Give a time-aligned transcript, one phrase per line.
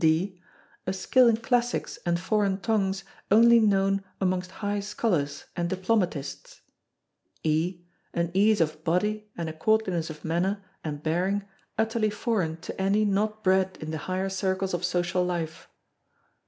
[0.01, 0.41] (d)
[0.87, 6.61] A skill in classics and foreign tongues only known amongst high scholars and diplomatists.
[7.43, 11.45] (e) An ease of body and a courtliness of manner and bearing
[11.77, 15.69] utterly foreign to any not bred in the higher circles of social life.